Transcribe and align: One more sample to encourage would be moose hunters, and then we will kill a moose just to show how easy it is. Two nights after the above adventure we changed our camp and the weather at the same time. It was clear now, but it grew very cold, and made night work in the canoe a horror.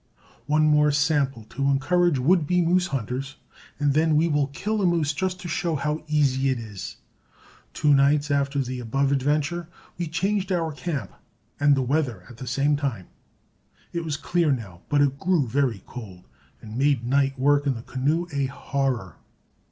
One 0.47 0.63
more 0.63 0.91
sample 0.91 1.43
to 1.51 1.69
encourage 1.69 2.17
would 2.17 2.47
be 2.47 2.63
moose 2.63 2.87
hunters, 2.87 3.35
and 3.79 3.93
then 3.93 4.15
we 4.15 4.27
will 4.27 4.47
kill 4.47 4.81
a 4.81 4.85
moose 4.87 5.13
just 5.13 5.39
to 5.41 5.47
show 5.47 5.75
how 5.75 6.01
easy 6.07 6.49
it 6.49 6.57
is. 6.57 6.97
Two 7.71 7.93
nights 7.93 8.31
after 8.31 8.57
the 8.57 8.79
above 8.79 9.11
adventure 9.11 9.69
we 9.99 10.07
changed 10.07 10.51
our 10.51 10.71
camp 10.71 11.13
and 11.59 11.75
the 11.75 11.83
weather 11.83 12.23
at 12.31 12.37
the 12.37 12.47
same 12.47 12.75
time. 12.75 13.09
It 13.93 14.03
was 14.03 14.17
clear 14.17 14.51
now, 14.51 14.81
but 14.89 15.01
it 15.01 15.19
grew 15.19 15.45
very 15.47 15.83
cold, 15.85 16.27
and 16.63 16.79
made 16.79 17.05
night 17.05 17.37
work 17.37 17.67
in 17.67 17.75
the 17.75 17.83
canoe 17.83 18.25
a 18.33 18.47
horror. 18.47 19.17